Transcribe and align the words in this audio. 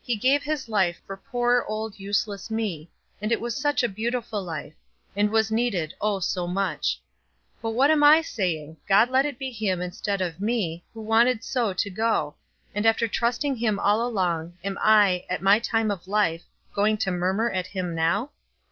"He 0.00 0.14
gave 0.14 0.44
his 0.44 0.68
life 0.68 1.00
for 1.08 1.16
poor 1.16 1.64
old 1.66 1.98
useless 1.98 2.52
me, 2.52 2.88
and 3.20 3.32
it 3.32 3.40
was 3.40 3.56
such 3.56 3.82
a 3.82 3.88
beautiful 3.88 4.40
life, 4.40 4.74
and 5.16 5.28
was 5.28 5.50
needed, 5.50 5.92
oh 6.00 6.20
so 6.20 6.46
much; 6.46 7.00
but 7.60 7.70
what 7.72 7.90
am 7.90 8.04
I 8.04 8.22
saying, 8.22 8.76
God 8.88 9.10
let 9.10 9.26
it 9.26 9.40
be 9.40 9.50
him 9.50 9.82
instead 9.82 10.20
of 10.20 10.40
me, 10.40 10.84
who 10.94 11.00
wanted 11.00 11.42
so 11.42 11.72
to 11.72 11.90
go 11.90 12.36
and 12.76 12.86
after 12.86 13.08
trusting 13.08 13.56
him 13.56 13.80
all 13.80 14.06
along, 14.06 14.56
am 14.62 14.78
I, 14.80 15.24
at 15.28 15.42
my 15.42 15.58
time 15.58 15.90
of 15.90 16.06
life, 16.06 16.44
going 16.72 16.96
to 16.98 17.10
murmur 17.10 17.50
at 17.50 17.66
him 17.66 17.92
now? 17.92 18.30